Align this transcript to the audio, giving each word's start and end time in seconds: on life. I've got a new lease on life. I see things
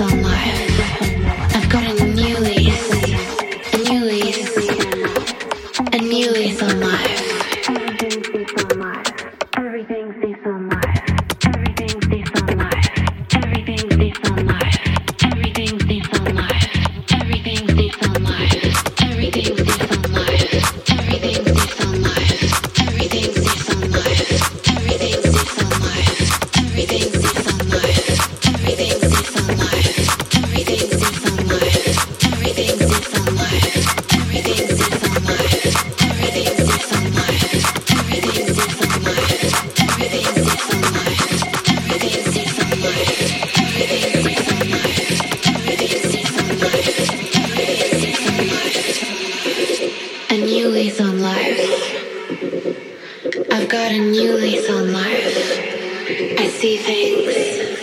on 0.00 0.22
life. 0.22 0.69
I've 53.52 53.68
got 53.68 53.90
a 53.90 53.98
new 53.98 54.32
lease 54.34 54.70
on 54.70 54.92
life. 54.92 56.38
I 56.38 56.46
see 56.48 56.76
things 56.76 57.79